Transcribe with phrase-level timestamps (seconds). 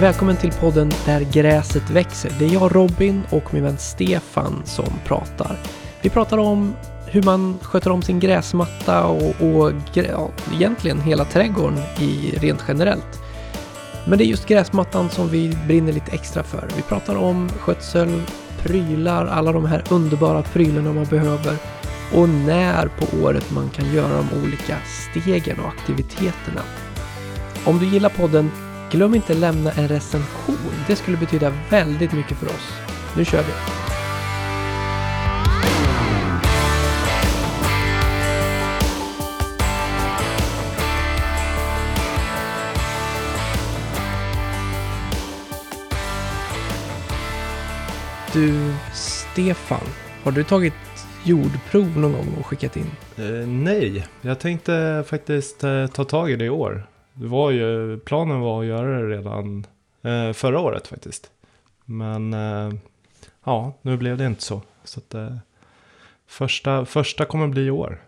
[0.00, 2.32] Välkommen till podden Där gräset växer.
[2.38, 5.58] Det är jag Robin och min vän Stefan som pratar.
[6.02, 6.74] Vi pratar om
[7.06, 13.20] hur man sköter om sin gräsmatta och, och ja, egentligen hela trädgården i rent generellt.
[14.06, 16.68] Men det är just gräsmattan som vi brinner lite extra för.
[16.76, 18.22] Vi pratar om skötsel,
[18.62, 21.56] prylar, alla de här underbara prylarna man behöver
[22.14, 26.62] och när på året man kan göra de olika stegen och aktiviteterna.
[27.64, 28.50] Om du gillar podden,
[28.90, 30.56] glöm inte lämna en recension.
[30.86, 32.72] Det skulle betyda väldigt mycket för oss.
[33.16, 33.52] Nu kör vi!
[48.32, 49.80] Du, Stefan,
[50.24, 50.74] har du tagit
[51.24, 52.90] jordprov någon gång och skickat in?
[53.16, 56.86] Eh, nej, jag tänkte faktiskt eh, ta tag i det i år.
[57.20, 59.66] Det var ju, planen var att göra det redan
[60.02, 61.30] eh, förra året faktiskt.
[61.84, 62.72] Men eh,
[63.44, 64.62] ja, nu blev det inte så.
[64.84, 65.36] Så att, eh,
[66.26, 68.00] första, första kommer bli i år.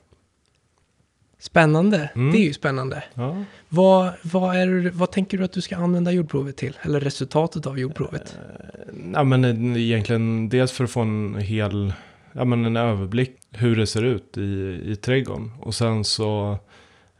[1.38, 2.32] Spännande, Mm.
[2.32, 3.04] det är ju spännande.
[3.14, 3.44] Ja.
[3.68, 6.76] Vad, vad, är, vad tänker du att du ska använda jordprovet till?
[6.82, 8.38] Eller resultatet av jordprovet?
[9.14, 11.92] Ja, men eh, egentligen dels för att få en hel,
[12.32, 15.52] ja men en överblick hur det ser ut i, i trädgården.
[15.60, 16.58] Och sen så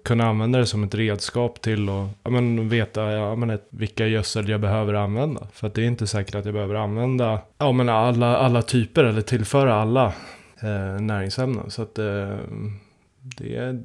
[0.04, 4.48] kunna använda det som ett redskap till att ja, men veta ja, men vilka gödsel
[4.48, 5.46] jag behöver använda.
[5.52, 9.04] För att det är inte säkert att jag behöver använda ja, men alla, alla typer
[9.04, 10.06] eller tillföra alla
[10.62, 11.70] eh, näringsämnen.
[11.70, 12.36] Så att eh,
[13.22, 13.82] det är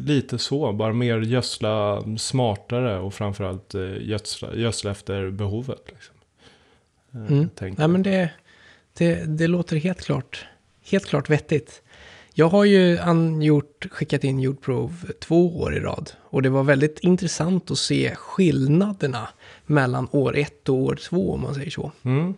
[0.00, 5.82] lite så, bara mer gödsla smartare och framförallt eh, gödsla, gödsla efter behovet.
[5.86, 6.14] Liksom.
[6.14, 7.48] Eh, Mm.
[7.78, 7.90] jag.
[7.90, 8.30] men det,
[8.98, 10.46] det, det låter helt klart,
[10.90, 11.82] helt klart vettigt.
[12.38, 16.10] Jag har ju an, gjort, skickat in jordprov två år i rad.
[16.22, 19.28] Och det var väldigt intressant att se skillnaderna
[19.66, 21.92] mellan år ett och år två, om man säger så.
[22.02, 22.34] Mm.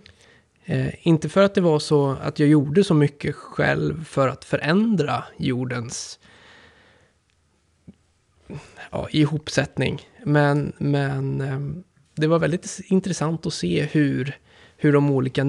[0.65, 4.45] Eh, inte för att det var så att jag gjorde så mycket själv för att
[4.45, 6.19] förändra jordens
[8.91, 10.03] ja, ihopsättning.
[10.25, 11.85] Men, men ehm,
[12.15, 14.39] det var väldigt intressant att se hur,
[14.77, 15.45] hur de olika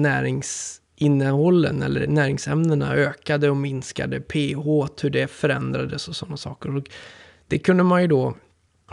[0.98, 6.76] näringsinnehållen eller näringsämnena ökade och minskade, pH, hur det förändrades och sådana saker.
[6.76, 6.84] Och
[7.48, 8.34] det kunde man ju då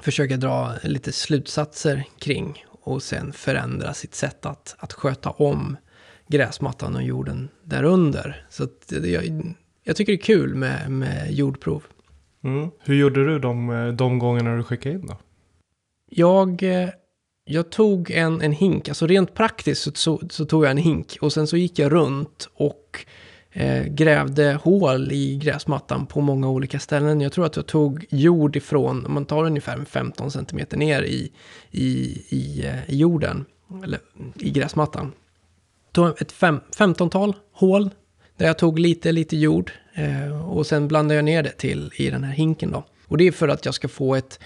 [0.01, 5.77] försöka dra lite slutsatser kring och sen förändra sitt sätt att, att sköta om
[6.27, 8.45] gräsmattan och jorden därunder.
[8.49, 11.83] Så jag, jag tycker det är kul med, med jordprov.
[12.43, 12.69] Mm.
[12.79, 15.17] Hur gjorde du de, de gångerna du skickade in då?
[16.11, 16.89] Jag, eh,
[17.51, 21.17] jag tog en, en hink, alltså rent praktiskt så, så, så tog jag en hink
[21.21, 23.05] och sen så gick jag runt och
[23.51, 27.21] eh, grävde hål i gräsmattan på många olika ställen.
[27.21, 31.31] Jag tror att jag tog jord ifrån, om man tar ungefär 15 cm ner i,
[31.71, 31.87] i,
[32.29, 33.45] i, eh, i jorden,
[33.83, 33.99] eller
[34.35, 35.11] i gräsmattan.
[35.91, 37.89] Tog ett fem, 15-tal hål
[38.37, 42.09] där jag tog lite, lite jord eh, och sen blandade jag ner det till i
[42.09, 42.83] den här hinken då.
[43.07, 44.39] Och det är för att jag ska få ett,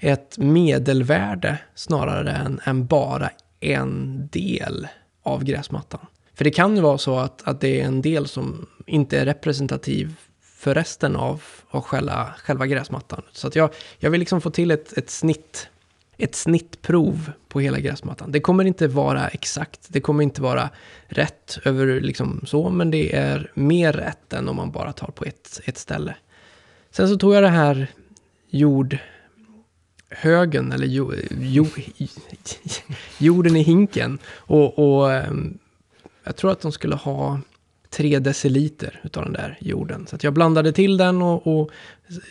[0.00, 3.30] ett medelvärde snarare än, än bara
[3.60, 4.88] en del
[5.22, 6.06] av gräsmattan.
[6.34, 9.24] För det kan ju vara så att, att det är en del som inte är
[9.24, 13.22] representativ för resten av, av själva, själva gräsmattan.
[13.32, 15.68] Så att jag, jag vill liksom få till ett, ett snitt
[16.22, 18.32] ett snittprov på hela gräsmattan.
[18.32, 20.70] Det kommer inte vara exakt, det kommer inte vara
[21.06, 25.24] rätt över liksom så, men det är mer rätt än om man bara tar på
[25.24, 26.14] ett, ett ställe.
[26.90, 27.86] Sen så tog jag det här
[28.50, 28.98] jord
[30.10, 31.66] jordhögen, eller jo, jo,
[33.18, 35.58] jorden i hinken, och, och ehm,
[36.24, 37.40] jag tror att de skulle ha
[37.90, 40.06] tre deciliter utav den där jorden.
[40.06, 41.70] Så jag blandade till den och, och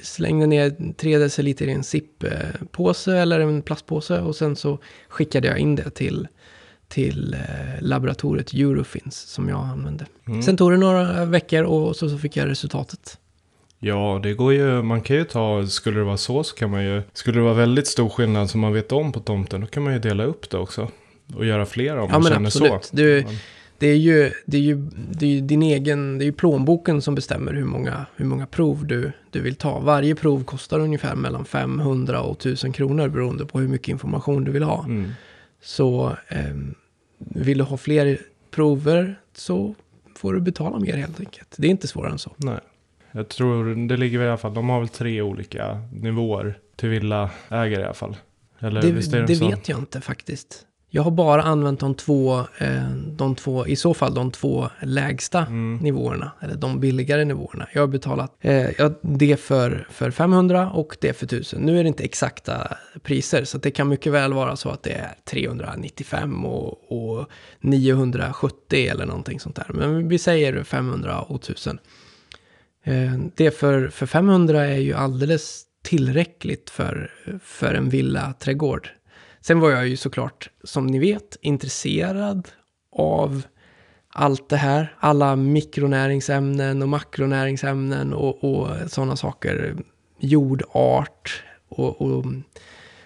[0.04, 4.80] slängde ner tre deciliter i en sippåse eller en plastpåse och sen så
[5.10, 6.28] skickade jag in det till,
[6.88, 10.06] till eh, laboratoriet Eurofins som jag använde.
[10.28, 10.42] Mm.
[10.42, 13.18] Sen tog det några veckor och så, så fick jag resultatet.
[13.80, 16.84] Ja, det går ju, man kan ju ta, skulle det vara så så kan man
[16.84, 19.84] ju, skulle det vara väldigt stor skillnad som man vet om på tomten, då kan
[19.84, 20.88] man ju dela upp det också.
[21.36, 22.86] Och göra fler om Ja man känner absolut.
[22.86, 22.96] så.
[22.96, 23.26] Du,
[23.78, 24.76] det är ju, det är ju,
[25.12, 28.48] det är ju din egen, det är ju plånboken som bestämmer hur många, hur många
[28.48, 29.80] prov du, du vill ta.
[29.80, 34.52] Varje prov kostar ungefär mellan 500 och 1000 kronor beroende på hur mycket information du
[34.52, 34.84] vill ha.
[34.84, 35.12] Mm.
[35.62, 36.76] Så ehm,
[37.18, 38.20] vill du ha fler
[38.52, 39.76] prover så
[40.16, 41.56] får du betala mer helt enkelt.
[41.58, 42.32] Det är inte svårare än så.
[42.38, 42.60] Nej.
[43.12, 46.90] Jag tror det ligger väl i alla fall, de har väl tre olika nivåer till
[46.90, 48.18] villaägare i alla fall.
[48.60, 50.66] Eller Det, det, det vet jag inte faktiskt.
[50.92, 55.40] Jag har bara använt de två, eh, de två, i så fall de två lägsta
[55.40, 55.78] Mm.
[55.78, 57.68] nivåerna, eller de billigare nivåerna.
[57.74, 61.62] Jag har betalat eh, det för, för 500 och det för 1000.
[61.62, 64.92] Nu är det inte exakta priser, så det kan mycket väl vara så att det
[64.94, 67.26] är 395 och, och
[67.62, 69.68] 970 eller någonting sånt där.
[69.70, 71.80] Men vi säger 500 och 1000.
[72.84, 77.12] Eh, det för, för 500 är ju alldeles tillräckligt för,
[77.44, 78.90] för en villaträdgård.
[79.42, 82.48] Sen var jag ju såklart, som ni vet, intresserad
[82.92, 83.42] av
[84.10, 84.96] allt det här.
[85.00, 89.76] Alla mikronäringsämnen och makronäringsämnen och, och sådana saker.
[90.20, 92.26] Jordart och, och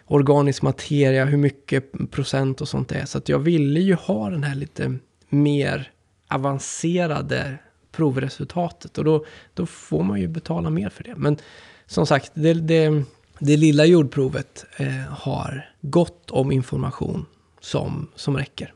[0.06, 3.06] organisk materia, hur mycket procent och sånt det är.
[3.06, 4.98] Så att jag ville ju ha den här lite
[5.30, 5.92] mer
[6.28, 7.58] avancerade
[7.96, 8.98] provresultatet.
[8.98, 11.16] Och då, då får man ju betala mer för det.
[11.16, 11.38] Men
[11.86, 13.04] som sagt, det, det,
[13.40, 17.26] det lilla jordprovet eh, har gott om information
[17.60, 18.74] som, som räcker.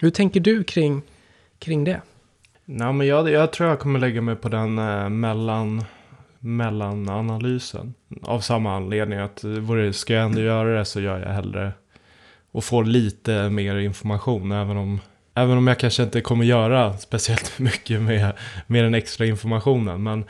[0.00, 1.02] Hur tänker du kring,
[1.58, 2.00] kring det?
[2.64, 5.84] Nej, men jag, jag tror jag kommer lägga mig på den eh, mellan,
[6.38, 7.94] mellananalysen.
[8.22, 11.72] Av samma anledning att eh, vore, ska jag ändå göra det så gör jag hellre
[12.50, 14.52] och får lite mer information.
[14.52, 15.00] Även om,
[15.36, 18.32] även om jag kanske inte kommer göra speciellt mycket med,
[18.66, 20.02] med den extra informationen.
[20.02, 20.24] Men,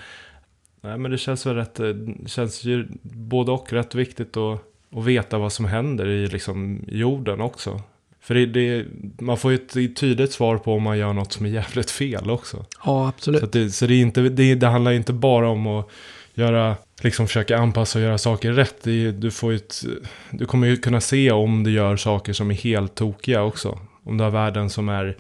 [0.81, 1.95] nej, men det känns väl rätt, eh,
[2.27, 4.61] känns ju både och rätt viktigt att,
[4.97, 7.81] att veta vad som händer i liksom, jorden också.
[8.21, 8.87] För det, det,
[9.19, 12.31] man får ju ett tydligt svar på om man gör något som är jävligt fel
[12.31, 12.65] också.
[12.85, 13.41] Ja, absolut.
[13.41, 15.91] Så, det, så det, är inte, det, det handlar inte bara om att
[16.35, 18.85] göra, liksom försöka anpassa och göra saker rätt.
[19.21, 19.85] Du, får ett,
[20.31, 23.79] du kommer ju kunna se om du gör saker som är helt tokiga också.
[24.07, 25.17] Om du har värden som är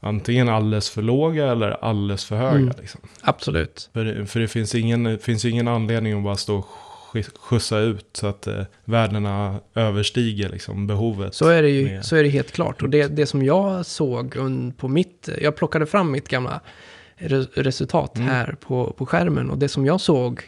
[0.00, 2.56] antingen alldeles för låga eller alldeles för höga.
[2.56, 2.72] Mm.
[2.80, 3.00] Liksom.
[3.20, 3.90] Absolut.
[3.92, 6.66] För, för det finns ingen, finns ingen anledning att bara stå och
[7.12, 11.34] sk- skjutsa ut så att eh, värdena överstiger liksom, behovet.
[11.34, 12.82] Så är det ju med- så är det helt klart.
[12.82, 14.36] Och det, det som jag såg
[14.76, 15.28] på mitt...
[15.40, 16.60] Jag plockade fram mitt gamla
[17.16, 18.28] re, resultat Mm.
[18.28, 19.50] här på, på skärmen.
[19.50, 20.42] Och det som jag såg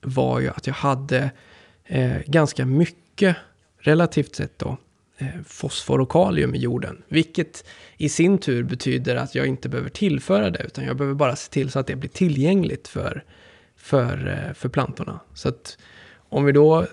[0.00, 1.30] var ju att jag hade
[1.86, 3.36] eh, ganska mycket,
[3.80, 4.76] relativt sett då,
[5.24, 7.02] Eh, fosfor och kalium i jorden.
[7.08, 7.64] Vilket
[7.96, 11.50] i sin tur betyder att jag inte behöver tillföra det, utan jag behöver bara se
[11.50, 13.24] till så att det blir tillgängligt för,
[13.76, 15.20] för, eh, för plantorna.
[15.34, 15.78] Så att
[16.28, 16.86] om vi då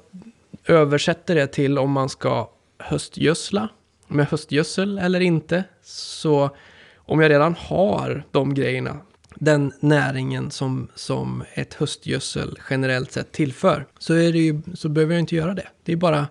[0.65, 3.69] översätter det till om man ska höstgödsla
[4.07, 5.63] med höstgödsel eller inte.
[5.83, 6.49] Så
[6.95, 8.99] om jag redan har de grejerna,
[9.35, 15.13] den näringen som, som ett höstgödsel generellt sett tillför, så, är det ju, så behöver
[15.13, 15.67] jag inte göra det.
[15.83, 16.27] Det är, bara,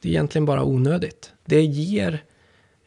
[0.00, 1.32] det är egentligen bara onödigt.
[1.50, 2.22] Det ger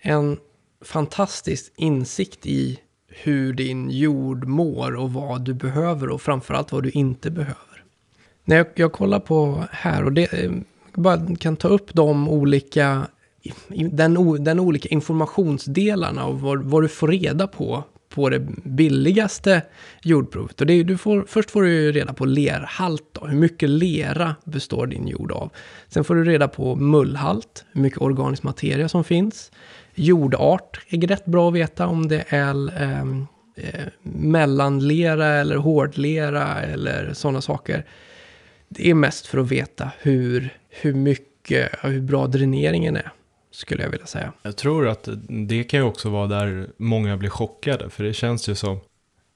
[0.02, 0.38] en
[0.82, 6.90] fantastisk insikt i hur din jord mår och vad du behöver och framförallt vad du
[6.90, 7.84] inte behöver.
[8.46, 10.52] När jag, jag kollar på här och det, eh,
[10.94, 13.08] bara kan ta upp de olika,
[13.92, 17.84] den, den olika informationsdelarna och vad, vad du får reda på
[18.14, 19.62] på det billigaste
[20.02, 20.62] jordprovet.
[20.62, 24.36] Och det är, du får, först får du reda på lerhalt, då, hur mycket lera
[24.46, 25.50] består din jord av.
[25.88, 29.52] Sen får du reda på mullhalt, hur mycket organisk materia som finns.
[29.96, 37.14] Jordart är rätt bra att veta om det är ehm, eh, mellanlera eller hårdlera eller
[37.14, 37.86] sådana saker.
[38.70, 43.12] Det är mest för att veta hur, hur mycket, hur bra dräneringen är,
[43.54, 44.34] skulle jag vilja säga.
[44.42, 47.90] Jag tror att det kan ju också vara där många blir chockade.
[47.90, 48.80] För det känns ju som,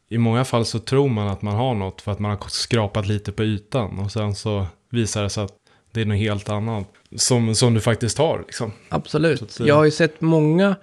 [0.10, 3.08] i många fall så tror man att man har något för att man har skrapat
[3.08, 4.00] lite på ytan.
[4.00, 5.54] Och sen så visar det sig att
[5.92, 8.40] det är något helt annat som, som du faktiskt har.
[8.40, 8.72] Liksom.
[8.90, 9.42] Absolut.
[9.42, 10.76] Att, eh, Jag har ju sett många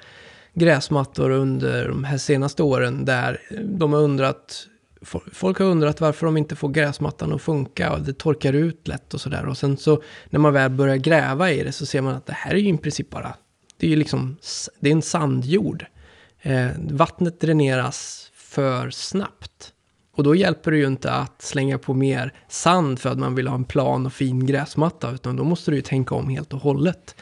[0.54, 4.66] gräsmattor under de här senaste åren där de har undrat,
[5.32, 9.14] folk har undrat varför de inte får gräsmattan att funka och det torkar ut lätt
[9.14, 9.46] och sådär.
[9.46, 12.32] Och sen så när man väl börjar gräva i det så ser man att det
[12.32, 13.34] här är ju i princip bara,
[13.76, 14.36] det är ju liksom,
[14.80, 15.86] det är en sandjord.
[16.42, 19.72] Eh, vattnet dräneras för snabbt.
[20.16, 23.48] Och då hjälper det ju inte att slänga på mer sand för att man vill
[23.48, 26.60] ha en plan och fin gräsmatta, utan då måste du ju tänka om helt och
[26.60, 27.16] hållet.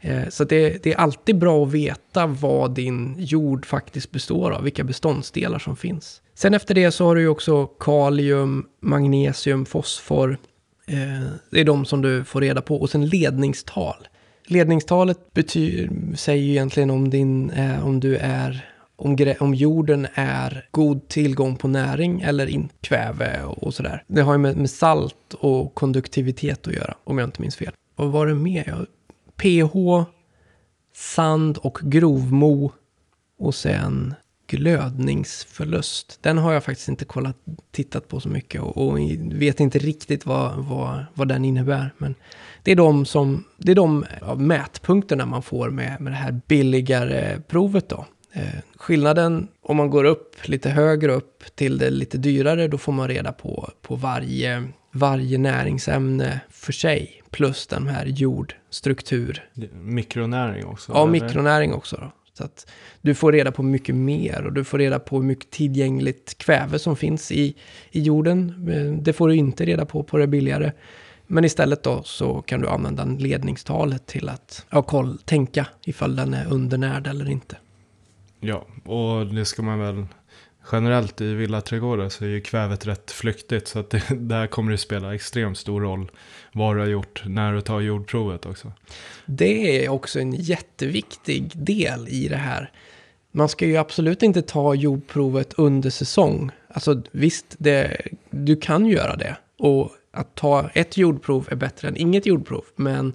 [0.00, 4.62] Eh, Så det, det är alltid bra att veta vad din jord faktiskt består av,
[4.62, 6.22] vilka beståndsdelar som finns.
[6.38, 10.38] Sen efter det så har du ju också kalium, magnesium, fosfor.
[10.86, 12.76] Eh, Det är de som du får reda på.
[12.76, 14.08] Och sen ledningstal.
[14.46, 20.68] Ledningstalet betyder, säger ju egentligen om, din, eh, om du är om, om jorden är
[20.70, 24.04] god tillgång på näring eller inte, kväve och, och sådär.
[24.06, 27.72] Det har ju med, med salt och konduktivitet att göra, om jag inte minns fel.
[27.96, 28.86] Vad var det mer?
[29.36, 30.04] pH,
[30.94, 32.72] sand och grovmo
[33.38, 34.14] och sen
[34.48, 36.18] glödningsförlust.
[36.22, 37.36] Den har jag faktiskt inte kollat,
[37.70, 38.98] tittat på så mycket och, och
[39.32, 41.94] vet inte riktigt vad, vad, vad den innebär.
[41.98, 42.14] Men
[42.62, 44.04] det är de, som, det är de
[44.36, 48.06] mätpunkterna man får med, med det här billigare provet då.
[48.32, 48.42] Eh,
[48.76, 53.08] skillnaden om man går upp lite högre upp till det lite dyrare, då får man
[53.08, 57.22] reda på, på varje, varje näringsämne för sig.
[57.30, 59.48] Plus den här jordstruktur.
[59.72, 60.92] Mikronäring också?
[60.92, 61.12] Ja, eller?
[61.12, 61.96] mikronäring också.
[61.96, 62.12] Då.
[62.38, 65.50] Så att du får reda på mycket mer och du får reda på hur mycket
[65.50, 67.54] tillgängligt kväve som finns i,
[67.90, 68.68] i jorden.
[68.70, 70.72] Eh, det får du inte reda på på det billigare.
[71.26, 76.34] Men istället då så kan du använda ledningstalet till att ja, koll, tänka ifall den
[76.34, 77.56] är undernärd eller inte.
[78.40, 80.06] Ja, och det ska man väl
[80.72, 83.68] generellt i villaträdgårdar så är ju kvävet rätt flyktigt.
[83.68, 86.10] Så att det, där kommer det spela extremt stor roll
[86.52, 88.72] vad du har gjort när du tar jordprovet också.
[89.26, 92.70] Det är också en jätteviktig del i det här.
[93.32, 96.50] Man ska ju absolut inte ta jordprovet under säsong.
[96.68, 99.36] Alltså visst, det, du kan göra det.
[99.58, 102.64] Och att ta ett jordprov är bättre än inget jordprov.
[102.76, 103.12] Men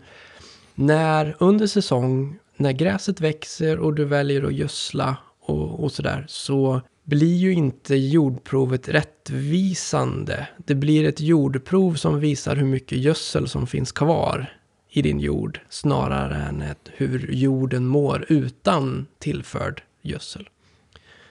[0.75, 6.81] när under säsong, när gräset växer och du väljer att gödsla och, och sådär, så
[7.03, 10.47] blir ju inte jordprovet rättvisande.
[10.57, 14.57] Det blir ett jordprov som visar hur mycket gödsel som finns kvar
[14.89, 20.49] i din jord snarare än ett, hur jorden mår utan tillförd gödsel.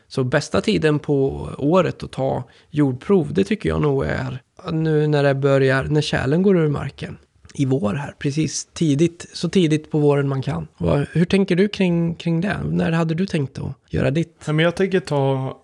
[0.08, 5.22] Så bästa tiden på året att ta jordprov, det tycker jag nog är nu när
[5.22, 7.18] det börjar, när kärlen går ur marken
[7.54, 10.68] i vår här, precis tidigt, så tidigt på våren man kan.
[11.12, 12.56] Hur tänker du kring, kring det?
[12.64, 14.46] När hade du tänkt att göra ditt?
[14.46, 15.56] men jag tänker ta,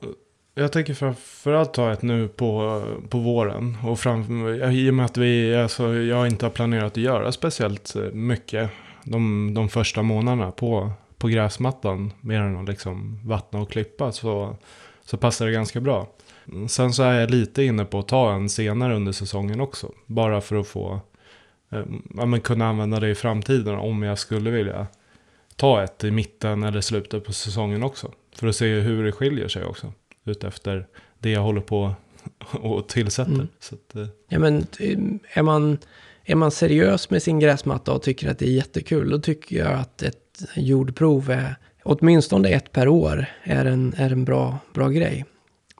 [0.54, 3.76] jag tänker framförallt ta ett nu på, på våren.
[3.84, 7.96] Och fram, I och med att vi, alltså, jag inte har planerat att göra speciellt
[8.12, 8.70] mycket
[9.04, 12.12] de, de första månaderna på, på gräsmattan.
[12.20, 14.56] Mer än att liksom vattna och klippa så,
[15.04, 16.08] så passar det ganska bra.
[16.68, 19.92] Sen så är jag lite inne på att ta en senare under säsongen också.
[20.06, 21.00] Bara för att få
[22.16, 24.86] ja, men kunna använda det i framtiden om jag skulle vilja
[25.56, 28.12] ta ett i mitten eller slutet på säsongen också.
[28.34, 29.92] För att se hur det skiljer sig också.
[30.24, 30.86] Utefter
[31.18, 31.94] det jag håller på
[32.50, 33.32] och tillsätter.
[33.32, 33.48] Mm.
[33.72, 34.06] Att, eh.
[34.28, 34.98] ja, men eh,
[35.38, 35.78] är man,
[36.24, 39.72] är man seriös med sin gräsmatta och tycker att det är jättekul, då tycker jag
[39.72, 45.24] att ett jordprov är åtminstone ett per år är en, är en bra, bra grej.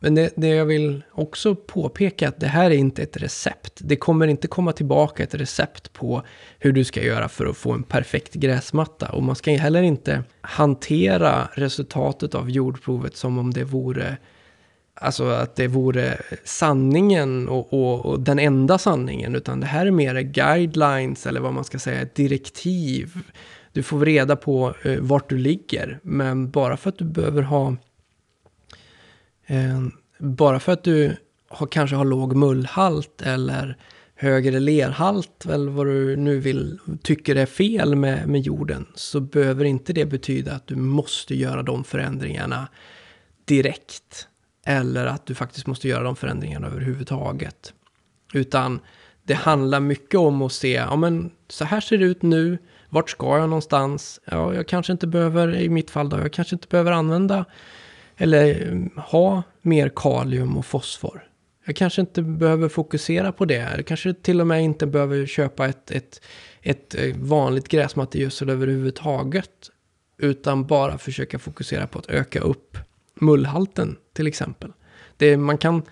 [0.00, 3.72] Men det, det, jag vill också påpeka att det här är inte ett recept.
[3.78, 6.22] Det kommer inte komma tillbaka ett recept på
[6.58, 9.08] hur du ska göra för att få en perfekt gräsmatta.
[9.08, 14.16] Och man ska heller inte hantera resultatet av jordprovet som om det vore
[15.00, 19.34] Alltså att det vore sanningen och, och, och, den enda sanningen.
[19.34, 23.18] Utan det här är mer guidelines eller vad man ska säga, ett direktiv.
[23.72, 25.98] Du får reda på eh, vart du ligger.
[26.02, 27.76] Men bara för att du behöver ha
[29.50, 29.86] Eh,
[30.18, 31.16] bara för att du
[31.48, 33.76] har, kanske har låg mullhalt eller
[34.14, 39.64] högre lerhalt eller vad du nu vill, tycker är fel med, med jorden, så behöver
[39.64, 42.68] inte det betyda att du måste göra de förändringarna
[43.44, 44.28] direkt.
[44.64, 47.72] Eller att du faktiskt måste göra de förändringarna överhuvudtaget.
[48.32, 48.80] Utan
[49.22, 53.10] det handlar mycket om att se, ja men så här ser det ut nu, vart
[53.10, 54.20] ska jag någonstans?
[54.24, 57.44] Ja, jag kanske inte behöver, i mitt fall då, jag kanske inte behöver använda
[58.18, 61.24] eller ha mer kalium och fosfor.
[61.64, 63.74] Jag kanske inte behöver fokusera på det.
[63.76, 66.20] Jag kanske till och med inte behöver köpa ett, ett,
[66.62, 69.50] ett eh, vanligt gräsmattegödsel överhuvudtaget.
[70.18, 72.78] Utan bara försöka fokusera på att öka upp
[73.14, 74.72] mullhalten till exempel.
[75.16, 75.82] Det, man, kan,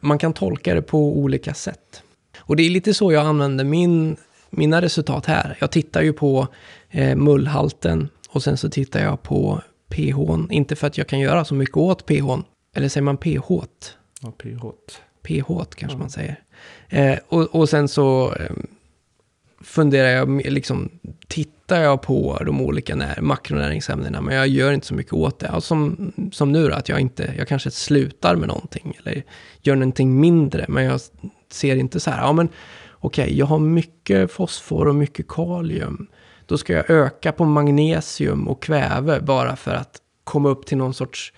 [0.00, 2.02] man kan tolka det på olika sätt.
[2.38, 4.16] Och det är lite så jag använder min,
[4.50, 5.56] mina resultat här.
[5.60, 6.48] Jag tittar ju på
[6.90, 10.50] eh, mullhalten och sen så tittar jag på pH.
[10.50, 12.38] Inte för att jag kan göra så mycket åt pH.
[12.74, 13.50] Eller säger man pH?
[14.20, 14.64] Ja, pH.
[15.22, 15.98] pH kanske ja.
[15.98, 16.40] man säger.
[16.88, 18.50] Eh, och, och sen så eh,
[19.60, 20.90] funderar jag, liksom
[21.28, 25.48] tittar jag på de olika när, makronäringsämnena, men jag gör inte så mycket åt det.
[25.48, 29.22] Alltså som, som nu då, att jag inte, jag kanske slutar med någonting, eller
[29.62, 31.00] gör någonting mindre, men jag
[31.50, 32.48] ser inte så här, ja men
[32.92, 36.06] okej, okay, jag har mycket fosfor och mycket kalium.
[36.48, 40.94] Då ska jag öka på magnesium och kväve bara för att komma upp till någon
[40.94, 41.32] sorts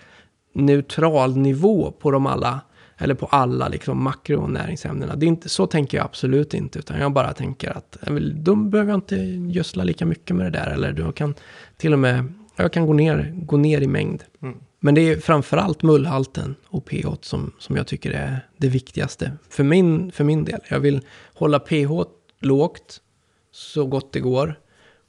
[0.53, 2.59] neutral nivå på de alla,
[2.97, 5.15] eller på alla liksom makronäringsämnena.
[5.15, 7.97] Det är inte, så tänker jag absolut inte, utan jag bara tänker att
[8.35, 9.15] då behöver jag inte
[9.57, 11.35] gödsla lika mycket med det där, eller du kan
[11.77, 14.23] till och med, jag kan gå ner, gå ner i mängd.
[14.41, 14.57] Mm.
[14.79, 19.63] Men det är framförallt mullhalten och pH som, som jag tycker är det viktigaste för
[19.63, 20.59] min, för min del.
[20.69, 21.01] Jag vill
[21.33, 21.91] hålla pH
[22.39, 23.01] lågt
[23.51, 24.55] så gott det går.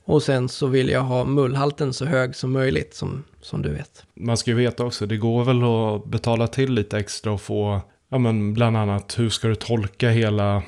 [0.04, 4.04] Och sen så vill jag ha mullhalten så hög som möjligt, som, som du vet.
[4.14, 7.80] Man ska ju veta också, det går väl att betala till lite extra och få,
[8.08, 10.62] ja men bland annat hur ska du tolka hela,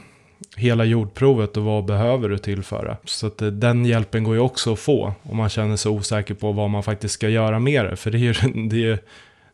[0.56, 2.96] hela jordprovet och vad behöver du tillföra.
[3.04, 6.34] Så att eh, den hjälpen går ju också att få om man känner sig osäker
[6.34, 7.96] på vad man faktiskt ska göra med det.
[7.96, 8.32] För det är ju
[8.68, 8.98] det är,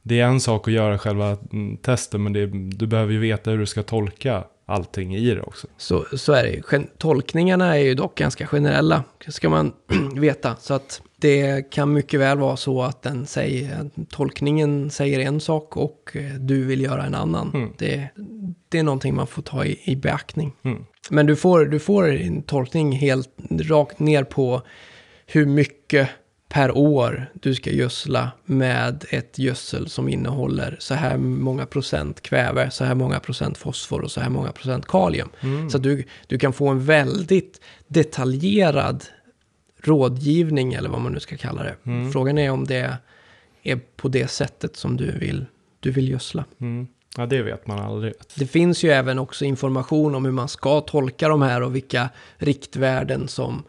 [0.02, 2.46] det är en sak att göra själva mm, testen, men det,
[2.76, 5.66] du behöver ju veta hur du ska tolka allting i det också.
[5.76, 6.62] Så, så är det ju.
[6.72, 9.72] Gen- Tolkningarna är ju dock ganska generella, ska man
[10.14, 10.56] veta.
[10.56, 15.76] Så att det kan mycket väl vara så att den säger, tolkningen säger en sak
[15.76, 17.50] och eh, du vill göra en annan.
[17.54, 17.70] Mm.
[17.78, 18.08] Det,
[18.68, 20.52] det är någonting man får ta i, i beaktning.
[20.62, 20.84] Mm.
[21.10, 23.28] Men du får, du får en tolkning helt
[23.60, 24.62] rakt ner på
[25.26, 26.08] hur mycket
[26.52, 32.70] per år du ska gödsla med ett gödsel som innehåller så här många procent kväve,
[32.70, 35.28] så här många procent fosfor och så här många procent kalium.
[35.40, 35.70] Mm.
[35.70, 39.04] Så att du, du kan få en väldigt detaljerad
[39.82, 41.76] rådgivning eller vad man nu ska kalla det.
[41.84, 42.12] Mm.
[42.12, 42.96] Frågan är om det
[43.62, 45.46] är på det sättet som du vill,
[45.80, 46.44] du vill gödsla.
[46.60, 46.86] Mm.
[47.16, 48.12] Ja, det vet man aldrig.
[48.34, 52.08] Det finns ju även också information om hur man ska tolka de här och vilka
[52.36, 53.62] riktvärden som,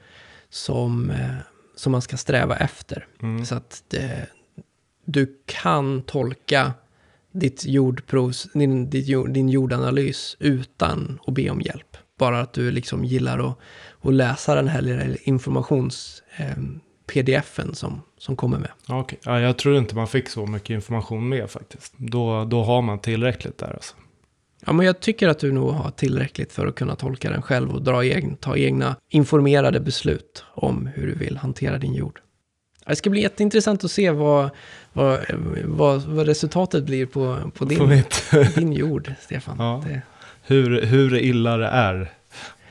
[0.50, 1.36] som, eh,
[1.82, 3.08] som man ska sträva efter.
[3.22, 3.46] Mm.
[3.46, 4.28] Så att det,
[5.06, 6.74] du kan tolka
[7.32, 11.98] ditt jordprovs, din, jord- din jordanalys utan att be om hjälp.
[12.18, 13.58] Bara att du liksom gillar att,
[14.02, 18.72] att läsa den här lilla informations eh, som, som kommer med.
[18.88, 19.20] Okej.
[19.24, 21.94] Ja, jag tror inte man fick så mycket information med faktiskt.
[21.98, 23.96] Då, då har man tillräckligt där alltså.
[24.66, 27.72] Ja, men jag tycker att du nog har tillräckligt för att kunna tolka den själv
[27.72, 32.20] och dra egen, ta egna informerade beslut om hur du vill hantera din jord.
[32.86, 34.50] Det ska bli jätteintressant att se vad,
[34.94, 35.20] vad,
[35.66, 39.56] vad, vad resultatet blir på, på På din, mitt, din jord, Stefan.
[39.60, 39.84] Ja.
[39.88, 40.02] Det,
[40.44, 42.12] hur, hur illa det är.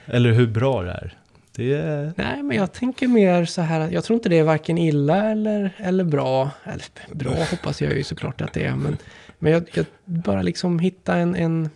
[0.06, 1.16] Eller hur bra det är.
[1.52, 5.30] Det nej, men jag tänker mer så här, jag tror inte det är varken illa
[5.30, 6.50] eller, eller bra.
[6.64, 8.96] Eller bra hoppas jag ju såklart att det är, men,
[9.38, 11.70] men jag, jag bara liksom hitta en, en,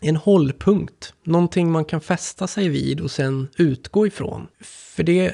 [0.00, 1.14] en hållpunkt.
[1.24, 4.46] Någonting man kan fästa sig vid och sen utgå ifrån.
[4.60, 5.32] För det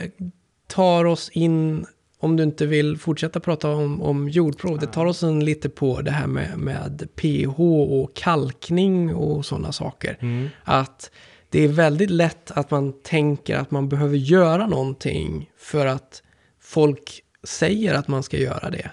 [0.67, 1.87] tar oss in,
[2.19, 6.01] om du inte vill fortsätta prata om, om jordprov, det tar oss in lite på
[6.01, 10.19] det här med, med pH och kalkning och sådana saker.
[10.21, 10.49] Mm.
[10.65, 11.11] Att
[11.51, 16.23] det är väldigt lätt att man tänker att man behöver göra någonting för att
[16.61, 18.91] folk säger att man ska göra det.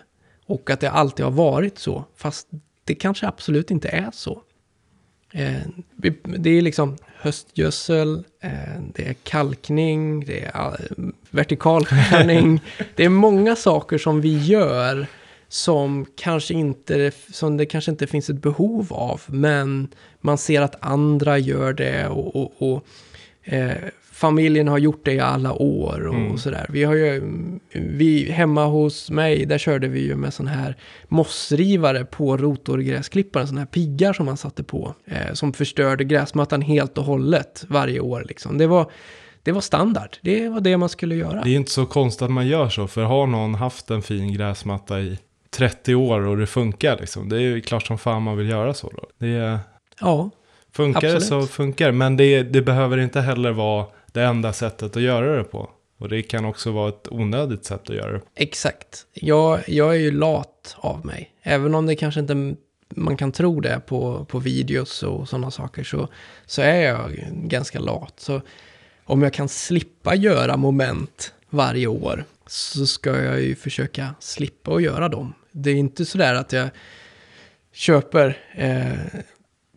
[0.47, 2.47] Och att det alltid har varit så, fast
[2.83, 4.41] det kanske absolut inte är så.
[5.35, 5.61] Eh,
[6.21, 12.61] det är liksom höstgödsel, eh, det är kalkning, det är eh, vertikalskärning.
[12.95, 15.07] det är många saker som vi gör
[15.47, 19.21] som, kanske inte, som det kanske inte finns ett behov av.
[19.27, 19.87] Men
[20.21, 22.85] man ser att andra gör det och, och, och
[23.45, 23.71] eh,
[24.11, 26.37] familjen har gjort det i alla år och, Mm.
[26.37, 26.65] sådär.
[26.69, 27.21] Vi har ju,
[27.71, 30.75] vi, hemma hos mig, där körde vi ju med sån här
[31.07, 34.93] mossrivare på rotorgräsklipparen, såna här piggar som man satte på.
[35.05, 38.57] Eh, som förstörde gräsmattan helt och hållet varje år liksom.
[38.57, 38.91] Det var,
[39.43, 41.41] det var standard, det var det man skulle göra.
[41.43, 42.87] Det är inte så konstigt att man gör så.
[42.87, 47.29] För har någon haft en fin gräsmatta i 30 år och det funkar liksom.
[47.29, 49.03] Det är ju klart som fan man vill göra så då.
[49.17, 49.59] Det är,
[50.01, 50.29] Ja,
[50.75, 55.03] funkar det så funkar Men det, det behöver inte heller vara det enda sättet att
[55.03, 55.69] göra det på.
[55.97, 58.21] Och det kan också vara ett onödigt sätt att göra det.
[58.35, 59.05] Exakt.
[59.13, 61.31] Jag, jag är ju lat av mig.
[61.41, 62.55] Även om det kanske inte
[62.89, 66.07] man kan tro det på, på videos och sådana saker så,
[66.45, 68.13] så är jag ganska lat.
[68.17, 68.41] Så
[69.05, 74.83] om jag kan slippa göra moment varje år så ska jag ju försöka slippa att
[74.83, 75.33] göra dem.
[75.51, 76.69] Det är inte sådär att jag
[77.73, 79.21] köper eh,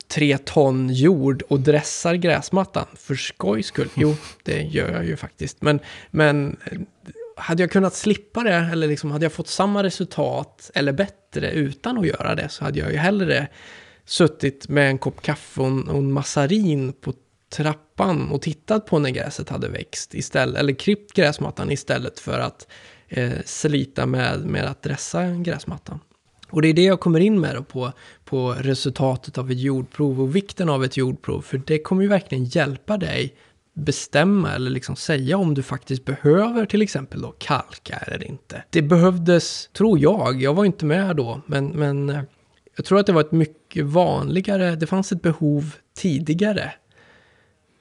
[0.09, 3.88] tre ton jord och dressar gräsmattan för skojs skull.
[3.94, 5.62] Jo, det gör jag ju faktiskt.
[5.62, 6.79] Men, men eh,
[7.37, 11.99] hade jag kunnat slippa det, eller liksom hade jag fått samma resultat, eller bättre, utan
[11.99, 13.49] att göra det, så hade jag ju hellre
[14.05, 17.12] suttit med en kopp kaffe och en, och en massarin på
[17.51, 22.66] trappan och tittat på när gräset hade växt istället, eller klippt gräsmattan istället för att
[23.09, 26.01] eh, slita med, med att dressa gräsmattan.
[26.50, 27.92] Och det är det jag kommer in med då på,
[28.24, 31.42] på resultatet av ett jordprov och vikten av ett jordprov.
[31.42, 33.34] För det kommer ju verkligen hjälpa dig
[33.78, 38.64] bestämma eller liksom säga om du faktiskt behöver till exempel då kalka eller inte.
[38.70, 42.22] Det behövdes, tror jag, jag var inte med då, men, men eh,
[42.76, 46.72] jag tror att det var ett mycket vanligare, det fanns ett behov tidigare.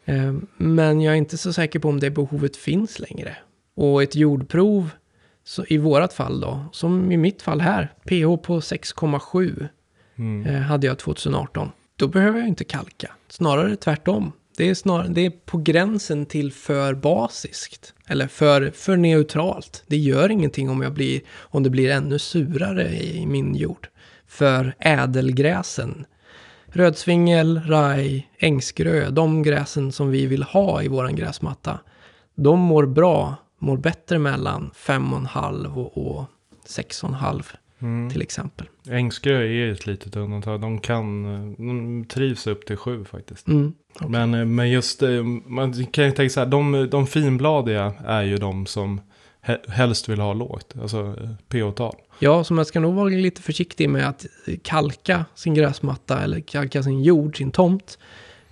[0.05, 3.37] Eh, men jag är inte så säker på om det behovet finns längre.
[3.75, 4.89] Och ett jordprov,
[5.47, 9.67] så i vårat fall då, som i mitt fall här, pH på 6,7
[10.19, 10.45] Mm.
[10.55, 11.71] eh, hade jag 2018.
[11.95, 13.11] Då behöver jag inte kalka.
[13.29, 14.31] Snarare tvärtom.
[14.57, 17.93] Det är, snar, det är på gränsen till för basiskt.
[18.07, 19.83] Eller för, för neutralt.
[19.87, 23.87] Det gör ingenting om, jag blir, om det blir ännu surare i min jord.
[24.27, 26.05] För ädelgräsen,
[26.65, 31.79] rödsvingel, raj, ängsgrö, de gräsen som vi vill ha i våran gräsmatta,
[32.35, 36.25] de mår bra, mår bättre mellan 5,5 och, och
[36.67, 37.43] 6,5
[37.79, 38.09] Mm.
[38.09, 38.67] till exempel.
[38.89, 40.61] Ängsgrö är ett litet undantag.
[40.61, 41.23] De kan,
[41.57, 43.47] de trivs upp till sju faktiskt.
[43.47, 43.73] Mm.
[43.95, 44.09] okej.
[44.09, 48.23] Men, eh, men just, eh, man kan ju tänka så här, de, de finbladiga är
[48.23, 49.01] ju de som
[49.45, 51.95] he- helst vill ha lågt, alltså eh, pH-tal.
[52.19, 54.25] Ja, så man ska nog vara lite försiktig med att
[54.63, 57.97] kalka sin gräsmatta eller kalka sin jord, sin tomt,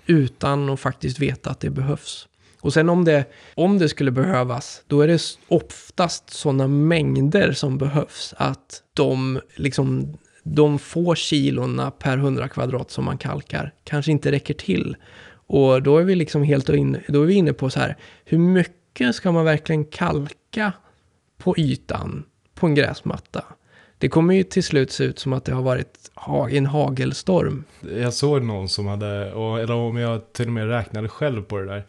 [0.05, 2.27] utan att faktiskt veta att det behövs.
[2.65, 3.25] Och sen om det,
[3.55, 10.17] om det skulle behövas, då är det oftast sådana mängder som behövs att de, liksom,
[10.43, 14.95] de få kilona per 100 kvadrat som man kalkar kanske inte räcker till.
[15.47, 18.37] Och då är vi liksom helt inne, då är vi inne på så här, hur
[18.37, 20.73] mycket ska man verkligen kalka
[21.37, 22.23] på ytan
[22.55, 23.43] på en gräsmatta?
[23.97, 26.11] Det kommer ju till slut se ut som att det har varit
[26.49, 27.63] en hagelstorm.
[27.97, 29.07] Jag såg någon som hade,
[29.61, 31.85] eller om jag till och med räknade själv på det där.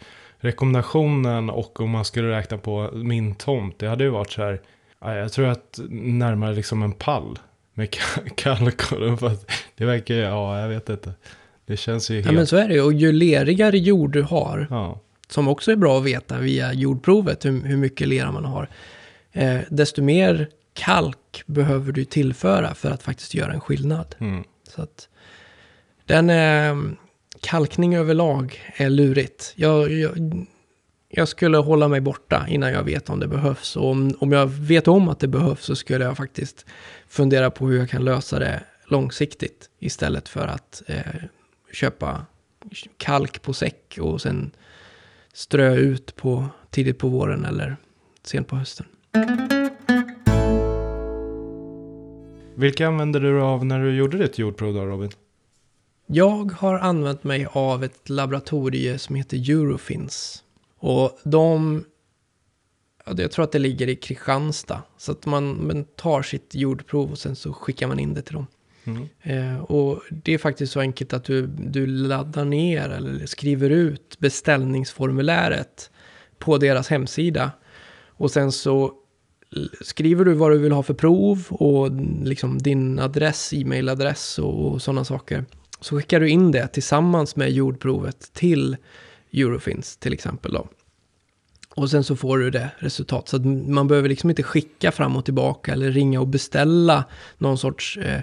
[0.46, 4.60] Rekommendationen och om man skulle räkna på min tomt, det hade ju varit så här,
[5.00, 7.38] ja, jag tror att närmare liksom en pall
[7.74, 8.92] med ka- kalk.
[8.92, 11.12] och då, för att Det verkar ju, ja jag vet inte.
[11.66, 12.80] Det känns ju Ja, helt, men så är det ju.
[12.82, 15.00] Och ju lerigare jord du har, ja.
[15.28, 18.68] som också är bra att veta via jordprovet hur, hur mycket lera man har,
[19.32, 24.14] eh, desto mer kalk behöver du tillföra för att faktiskt göra en skillnad.
[24.18, 24.44] Mm.
[24.68, 25.08] Så att
[26.06, 26.92] den eh,
[27.40, 29.52] kalkning överlag är lurigt.
[29.56, 30.46] Jag, jag,
[31.08, 33.76] jag skulle hålla mig borta innan jag vet om det behövs.
[33.76, 36.66] Och om, om jag vet om att det behövs så skulle jag faktiskt
[37.08, 41.14] fundera på hur jag kan lösa det långsiktigt istället för att eh,
[41.72, 42.26] köpa
[42.96, 44.50] kalk på säck och sen
[45.32, 47.76] strö ut på tidigt på våren eller
[48.22, 48.86] sent på hösten.
[52.54, 55.10] Vilka använde du av när du gjorde ditt jordprov då Robin?
[56.06, 60.44] Jag har använt mig av ett laboratorie som heter Eurofins.
[60.78, 61.84] Och de...
[63.06, 64.82] ja, Jag tror att det ligger i Kristianstad.
[64.96, 68.34] Så att man, man tar sitt jordprov och sen så skickar man in det till
[68.34, 68.46] dem.
[68.84, 69.08] Mm.
[69.22, 74.18] Eh, och det är faktiskt så enkelt att du, du laddar ner eller skriver ut
[74.18, 75.90] beställningsformuläret
[76.38, 77.50] på deras hemsida.
[78.06, 78.92] Och sen så
[79.80, 81.90] skriver du vad du vill ha för prov och
[82.24, 85.44] liksom din adress, e-mailadress och, och sådana saker.
[85.80, 88.76] Så skickar du in det tillsammans med jordprovet till
[89.32, 90.68] Eurofins till exempel då.
[91.76, 93.28] Och sen så får du det resultat.
[93.28, 97.04] Så man behöver liksom inte skicka fram och tillbaka eller ringa och beställa
[97.38, 98.20] någon sorts eh,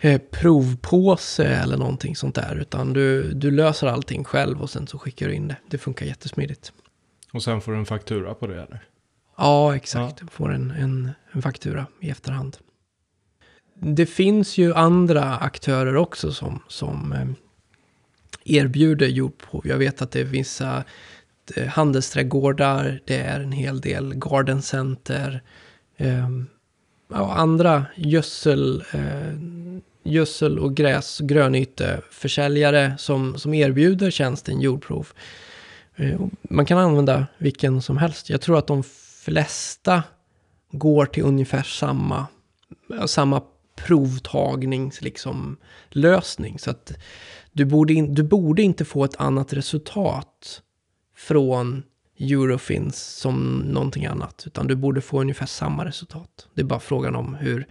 [0.00, 2.56] eh, provpåse eller någonting sånt där.
[2.60, 5.56] Utan du, du löser allting själv och sen så skickar du in det.
[5.68, 6.72] Det funkar jättesmidigt.
[7.32, 8.84] Och sen får du en faktura på det eller?
[9.36, 10.20] Ja, exakt.
[10.20, 12.56] Du får en, en, en faktura i efterhand.
[13.82, 17.28] Det finns ju andra aktörer också som, som eh,
[18.44, 19.66] erbjuder jordprov.
[19.66, 20.84] Jag vet att det är vissa
[21.56, 25.42] eh, handelsträdgårdar, det är en hel del gardencenter
[25.96, 26.28] eh,
[27.08, 29.34] och andra gödsel, eh,
[30.02, 35.08] gödsel och gräs, grönyteförsäljare som, som erbjuder tjänsten jordprov.
[35.96, 38.30] Eh, Man kan använda vilken som helst.
[38.30, 38.82] Jag tror att de
[39.24, 40.02] flesta
[40.72, 42.26] går till ungefär samma,
[43.06, 43.42] samma
[43.76, 45.04] provtagningslösning.
[45.04, 45.56] liksom,
[45.88, 46.58] lösning.
[46.58, 46.92] Så att
[47.52, 50.62] du borde, in, du borde inte få ett annat resultat
[51.16, 51.82] från
[52.20, 54.44] Eurofins som någonting annat.
[54.46, 56.48] Utan du borde få ungefär samma resultat.
[56.54, 57.66] Det är bara frågan om hur,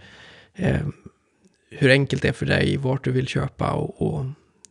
[0.54, 0.86] eh,
[1.70, 4.26] hur enkelt det är för dig, vart du vill köpa och, och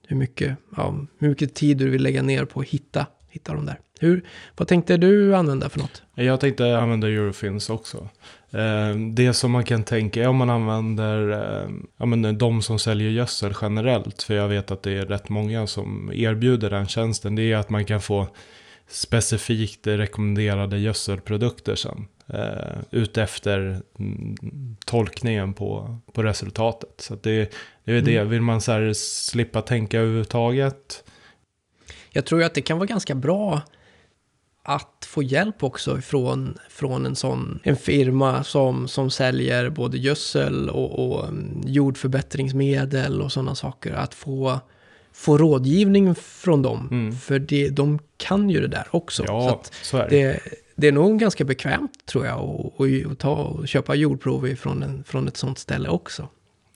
[0.07, 3.65] hur, mycket, ja, hur mycket tid du vill lägga ner på att hitta, hitta dem
[3.65, 3.79] där.
[3.99, 4.25] Hur,
[4.57, 6.03] vad tänkte du använda för något?
[6.15, 8.09] Jag tänkte använda Eurofins också.
[8.51, 12.79] Eh, Det som man kan tänka är om man använder eh, ja, men de som
[12.79, 14.23] säljer gödsel generellt.
[14.23, 17.35] För jag vet att det är rätt många som erbjuder den tjänsten.
[17.35, 18.27] Det är att man kan få
[18.87, 22.07] specifikt rekommenderade gödselprodukter sen.
[22.33, 26.93] Eh, utefter mm, tolkningen på, på resultatet.
[26.97, 27.51] Så det,
[27.83, 28.17] det är det.
[28.17, 28.29] Mm.
[28.29, 31.03] Vill man så slippa tänka överhuvudtaget.
[32.11, 33.61] Jag tror att det kan vara ganska bra
[34.69, 40.69] att få hjälp också från, från en sån en firma som, som säljer både gödsel
[40.69, 43.93] och, och mm, jordförbättringsmedel och sådana saker.
[43.93, 44.59] Att få,
[45.13, 46.87] få rådgivning från dem.
[46.91, 47.15] Mm.
[47.15, 49.23] För det, de kan ju det där också.
[49.25, 50.15] så Ja, att så är det.
[50.15, 50.39] det,
[50.75, 52.71] det är nog ganska bekvämt tror jag
[53.11, 56.27] att, ta och köpa jordprov från, en, från ett sånt ställe också.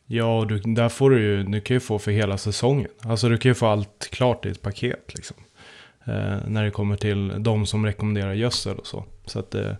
[0.06, 2.88] Ja, och du, där får du ju, du kan ju få för hela säsongen.
[3.02, 5.38] Alltså du kan ju få allt klart i ett paket liksom.
[6.06, 9.06] Eh, när det kommer till de som rekommenderar gödsel och så.
[9.26, 9.72] Så, att, eh,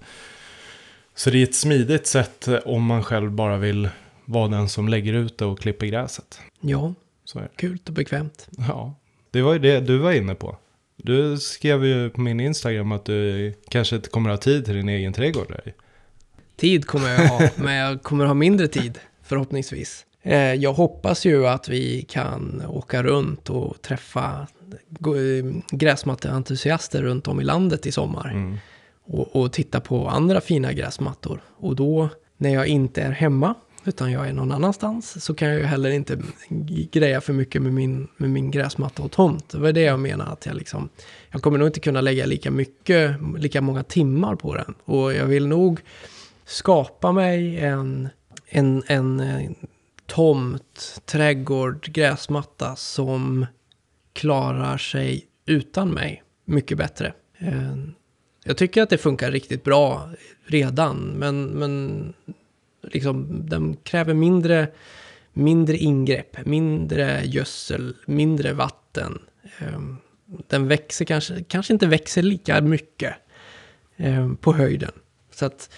[1.16, 3.90] så det är ett smidigt sätt om man själv bara vill
[4.26, 6.40] vara den som lägger ut det och klipper gräset.
[6.62, 6.94] Ja,
[7.26, 7.50] Så är det.
[7.56, 8.48] kul och bekvämt.
[8.68, 8.96] Ja,
[9.32, 10.58] det var ju det du var inne på.
[10.96, 14.90] Du skrev ju på min Instagram att du kanske inte kommer ha tid till din
[14.90, 15.48] egen trädgård.
[15.50, 15.74] Där.
[16.56, 20.06] Tid kommer jag ha, men jag kommer ha mindre tid förhoppningsvis.
[20.24, 24.48] Eh, Jag hoppas ju att vi kan åka runt och träffa
[25.06, 28.32] eh, gräsmatteentusiaster runt om i landet i sommar.
[28.32, 28.58] Mm.
[29.06, 31.42] och, och titta på andra fina gräsmattor.
[31.58, 33.56] Och då, när jag inte är hemma,
[33.86, 36.18] utan jag är någon annanstans, så kan jag ju heller inte
[36.92, 39.50] greja för mycket med min, med min gräsmatta och tomt.
[39.50, 40.90] Det var det jag menar, att jag liksom,
[41.32, 44.74] jag kommer nog inte kunna lägga lika mycket, lika många timmar på den.
[44.86, 45.80] Och jag vill nog
[46.46, 48.10] skapa mig en,
[48.48, 49.22] en, en,
[50.06, 53.46] tomt, trädgård, gräsmatta som
[54.14, 57.14] klarar sig utan mig mycket bättre.
[57.38, 57.76] Eh,
[58.44, 60.10] jag tycker att det funkar riktigt bra
[60.46, 62.14] redan, men, men
[62.82, 64.68] liksom, den kräver mindre,
[65.34, 69.20] mindre ingrepp, mindre gödsel, mindre vatten.
[69.60, 69.82] Eh,
[70.48, 73.14] den växer kanske, kanske inte växer lika mycket
[73.98, 74.92] eh, på höjden.
[75.32, 75.70] Så att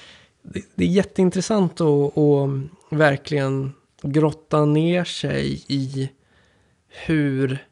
[0.41, 2.49] det, det är jätteintressant att, att
[2.89, 3.73] verkligen
[4.11, 6.09] grotta ner sig i
[6.87, 7.67] hur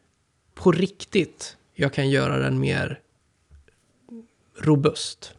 [0.54, 3.00] på riktigt jag kan göra den mer
[4.58, 5.36] robust.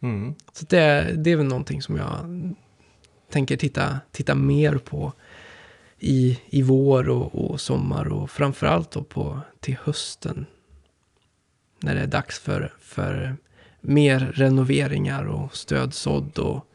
[0.00, 0.34] Mm.
[0.52, 2.54] Så det, det är väl någonting som jag
[3.30, 5.12] tänker titta, titta mer på
[5.98, 10.46] i, i vår och, och sommar och framförallt då på till hösten.
[11.80, 13.36] När det är dags för, för
[13.80, 16.66] mer renoveringar och stödsådd och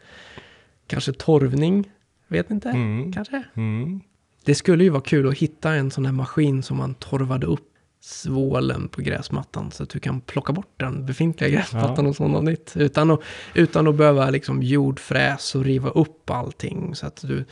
[0.89, 1.89] kanske torvning.
[2.27, 3.13] Vet inte, Mm.
[3.13, 3.43] kanske.
[3.55, 4.01] Mm.
[4.45, 7.65] Det skulle ju vara kul att hitta en sån här maskin som man torvade upp
[8.01, 12.09] svålen på gräsmattan så att du kan plocka bort den befintliga gräsmattan Ja.
[12.09, 12.73] och sånt nytt.
[12.77, 13.19] Utan att,
[13.53, 16.95] utan att behöva liksom jordfräs och riva upp allting.
[16.95, 17.45] Så att du,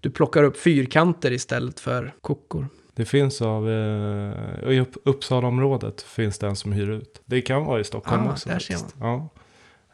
[0.00, 2.66] du plockar upp fyrkanter istället för kockor.
[2.94, 7.22] Det finns av, eh, i upp, Uppsala-området finns det en som hyr ut.
[7.24, 8.48] Det kan vara i Stockholm Ah, också.
[8.48, 8.96] där ser faktiskt.
[9.00, 9.28] Ja.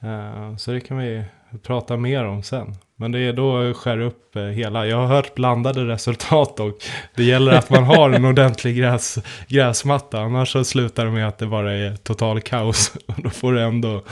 [0.01, 1.25] Eh, så det kan vi
[1.63, 2.75] prata mer om sen.
[3.01, 4.87] Men det är då skär upp eh, hela.
[4.87, 6.73] Jag har hört blandade resultat och
[7.17, 10.21] det gäller att man har en ordentlig gräs, gräsmatta.
[10.21, 12.93] Annars så slutar det med att det bara är total kaos.
[13.07, 14.03] Och då får du ändå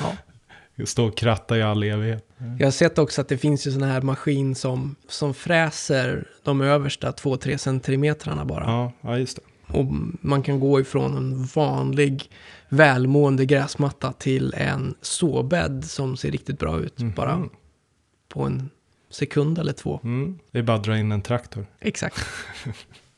[0.79, 0.87] Ja.
[0.87, 2.27] stå och kratta i all evighet.
[2.59, 6.61] Jag har sett också att det finns ju sån här maskin som, som fräser de
[6.61, 8.65] översta 2-3 centimetrarna bara.
[8.65, 9.79] Ja, ja just det.
[9.79, 9.87] Och
[10.21, 12.31] man kan gå ifrån en vanlig
[12.69, 16.99] välmående gräsmatta till en såbädd som ser riktigt bra ut.
[17.01, 17.13] Mhm.
[17.17, 17.45] Bara
[18.29, 18.71] på en
[19.11, 20.01] sekund eller två.
[20.05, 20.39] Mm.
[20.51, 21.67] Det är bara att dra in en traktor.
[21.81, 22.17] Exakt.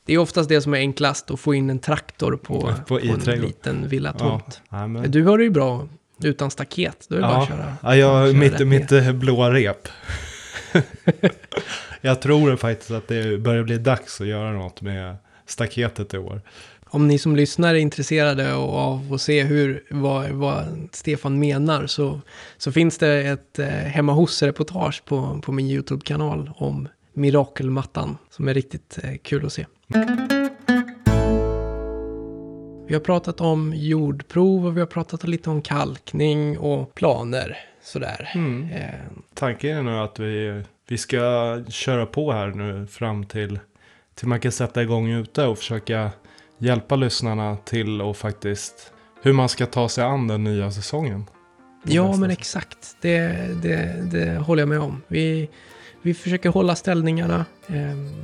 [0.04, 2.98] Det är oftast det som är enklast, att få in en traktor på, På- på,
[3.00, 4.60] en liten villatomt.
[4.70, 4.86] Ja.
[4.86, 5.88] Du har det ju bra
[6.22, 7.06] utan staket.
[7.08, 7.76] Då är det bara Ja, att köra.
[7.82, 9.88] ja jag, köra mitt, mitt blåa rep.
[12.00, 16.40] jag tror faktiskt att det börjar bli dags att göra något med staketet i år.
[16.90, 22.20] Om ni som lyssnar är intresserade av att se hur, vad, vad Stefan menar så,
[22.56, 28.54] så finns det ett eh, hemma hos-reportage på, på min YouTube-kanal om mirakelmattan som är
[28.54, 29.66] riktigt eh, kul att se.
[32.88, 37.58] Vi har pratat om jordprov och vi har pratat lite om kalkning och planer.
[37.82, 38.30] Sådär.
[38.34, 38.70] Mm.
[38.72, 38.94] Eh,
[39.34, 43.58] Tanken är nu att vi, vi ska köra på här nu fram till,
[44.14, 46.10] till man kan sätta igång ute och försöka
[46.58, 48.92] hjälpa lyssnarna till och faktiskt
[49.22, 51.24] hur man ska ta sig an den nya säsongen.
[51.84, 52.96] Ja, bästa men exakt.
[53.00, 53.18] Det,
[53.62, 55.02] det, det håller jag med om.
[55.08, 55.48] Vi,
[56.02, 57.44] vi försöker hålla ställningarna.
[57.66, 57.74] Eh,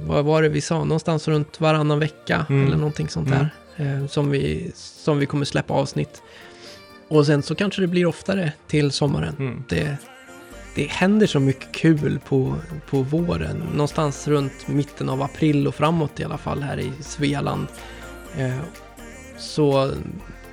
[0.07, 0.79] vad var det vi sa?
[0.85, 2.67] Någonstans runt varannan vecka Mm.
[2.67, 3.39] eller någonting sånt Mm.
[3.77, 4.01] där.
[4.01, 6.23] Eh, som, vi, som vi kommer släppa avsnitt.
[7.09, 9.37] Och sen så kanske det blir oftare till sommaren.
[9.39, 9.65] Mm.
[9.69, 9.97] Det,
[10.75, 12.57] det händer så mycket kul på,
[12.91, 13.63] på våren.
[13.73, 17.67] Någonstans runt mitten av april och framåt i alla fall här i Svealand.
[18.39, 18.57] Eh,
[19.39, 19.91] så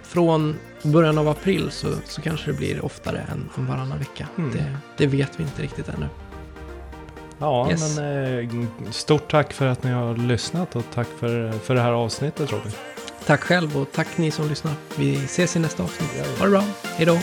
[0.04, 4.28] från början av april så, så kanske det blir oftare än, än varannan vecka.
[4.38, 4.52] Mm.
[4.52, 6.08] Det, det vet vi inte riktigt ännu.
[7.40, 7.98] Ja, Yes.
[7.98, 11.92] men eh, stort tack för att ni har lyssnat och tack för, för det här
[11.92, 12.72] avsnittet Robin.
[13.26, 14.74] Tack själv och tack ni som lyssnar.
[14.96, 16.10] Vi ses i nästa avsnitt.
[16.40, 16.64] Ha det bra.
[16.96, 17.18] Hej då.